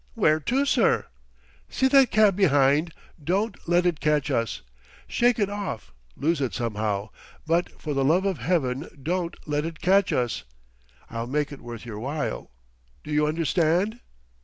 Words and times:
"W'ere 0.15 0.39
to, 0.45 0.65
sir?" 0.65 1.05
"See 1.69 1.87
that 1.89 2.09
cab 2.09 2.35
behind? 2.35 2.91
Don't 3.23 3.55
let 3.69 3.85
it 3.85 3.99
catch 3.99 4.31
us 4.31 4.63
shake 5.05 5.37
it 5.37 5.47
off, 5.47 5.93
lose 6.17 6.41
it 6.41 6.55
somehow, 6.55 7.09
but 7.45 7.79
for 7.79 7.93
the 7.93 8.03
love 8.03 8.25
of 8.25 8.39
Heaven 8.39 8.87
don't 9.03 9.35
let 9.47 9.63
it 9.63 9.79
catch 9.79 10.11
us! 10.11 10.43
I'll 11.11 11.27
make 11.27 11.51
it 11.51 11.61
worth 11.61 11.85
your 11.85 11.99
while. 11.99 12.49
Do 13.03 13.11
you 13.11 13.27
understand?" 13.27 13.99